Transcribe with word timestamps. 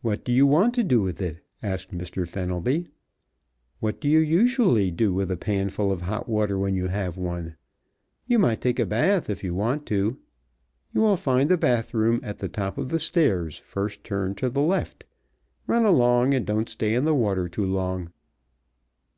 "What 0.00 0.24
do 0.24 0.32
you 0.32 0.46
want 0.46 0.72
to 0.76 0.82
do 0.82 1.02
with 1.02 1.20
it?" 1.20 1.44
asked 1.62 1.92
Mr. 1.92 2.26
Fenelby. 2.26 2.88
"What 3.78 4.00
do 4.00 4.08
you 4.08 4.20
usually 4.20 4.90
do 4.90 5.12
with 5.12 5.30
a 5.30 5.36
panful 5.36 5.92
of 5.92 6.00
hot 6.00 6.26
water 6.30 6.58
when 6.58 6.74
you 6.74 6.86
have 6.88 7.18
one? 7.18 7.56
You 8.26 8.38
might 8.38 8.62
take 8.62 8.78
a 8.78 8.86
bath, 8.86 9.28
if 9.28 9.44
you 9.44 9.52
want 9.54 9.84
to. 9.88 10.16
You 10.94 11.02
will 11.02 11.18
find 11.18 11.50
the 11.50 11.58
bath 11.58 11.92
room 11.92 12.20
at 12.22 12.38
the 12.38 12.48
top 12.48 12.78
of 12.78 12.88
the 12.88 12.98
stairs, 12.98 13.58
first 13.58 14.02
turn 14.02 14.34
to 14.36 14.48
the 14.48 14.62
left. 14.62 15.04
Run 15.66 15.84
along, 15.84 16.32
and 16.32 16.46
don't 16.46 16.70
stay 16.70 16.94
in 16.94 17.04
the 17.04 17.14
water 17.14 17.46
too 17.46 17.66
long." 17.66 18.12